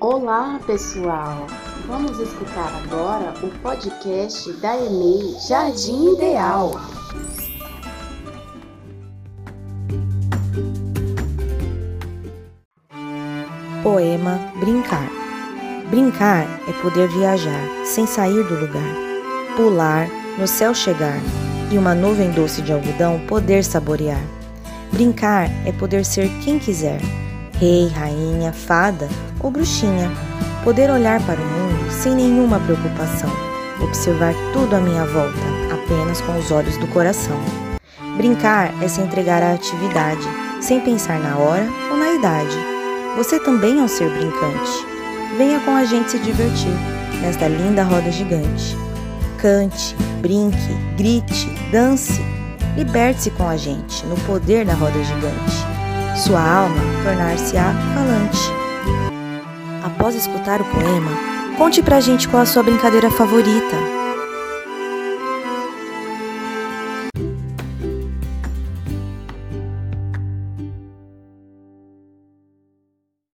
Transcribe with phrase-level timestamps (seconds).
[0.00, 1.46] Olá, pessoal!
[1.86, 6.72] Vamos escutar agora o podcast da EMEI Jardim Ideal.
[13.82, 15.08] Poema Brincar.
[15.88, 18.96] Brincar é poder viajar sem sair do lugar,
[19.56, 20.08] pular,
[20.38, 21.20] no céu chegar
[21.70, 24.22] e uma nuvem doce de algodão poder saborear.
[24.92, 27.00] Brincar é poder ser quem quiser,
[27.58, 29.08] rei, rainha, fada
[29.40, 30.10] ou bruxinha.
[30.62, 33.30] Poder olhar para o mundo sem nenhuma preocupação,
[33.82, 35.38] observar tudo à minha volta
[35.72, 37.38] apenas com os olhos do coração.
[38.16, 40.22] Brincar é se entregar à atividade,
[40.60, 42.56] sem pensar na hora ou na idade.
[43.16, 44.86] Você também é um ser brincante.
[45.36, 46.72] Venha com a gente se divertir
[47.20, 48.76] nesta linda roda gigante.
[49.38, 52.20] Cante, brinque, grite, dance.
[52.76, 55.63] Liberte-se com a gente no poder da roda gigante.
[56.16, 58.38] Sua alma tornar-se-á falante.
[59.84, 61.10] Após escutar o poema,
[61.58, 64.03] conte pra gente qual a sua brincadeira favorita.